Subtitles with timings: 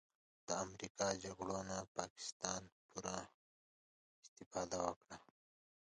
[0.47, 3.17] د امریکا جګړو نه پاکستان پوره
[4.23, 5.17] استفاده وکړله